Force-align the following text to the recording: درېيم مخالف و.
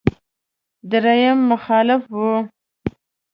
درېيم 0.91 1.39
مخالف 1.51 2.01
و. 2.15 2.19